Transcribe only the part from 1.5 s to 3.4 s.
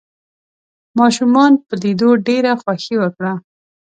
په ليدو ډېره خوښي وکړه.